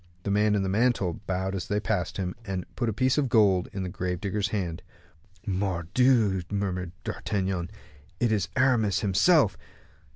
[0.23, 3.29] The man in the mantle bowed as they passed him, and put a piece of
[3.29, 4.81] gold into the grave digger's hand.
[5.45, 7.69] "Mordioux!" murmured D'Artagnan;
[8.19, 9.59] "it is Aramis himself."